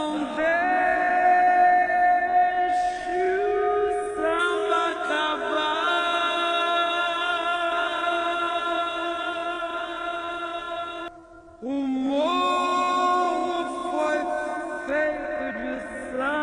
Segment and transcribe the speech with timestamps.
[0.00, 0.14] Então
[11.62, 13.58] o morro
[13.90, 14.18] foi
[14.86, 15.72] feito de
[16.16, 16.39] sangue.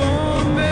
[0.00, 0.69] for.